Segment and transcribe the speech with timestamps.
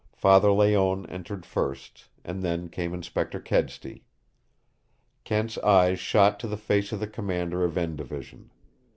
[0.13, 4.03] Father Layonne entered first, and then came Inspector Kedsty.
[5.23, 8.49] Kent's eyes shot to the face of the commander of N Division.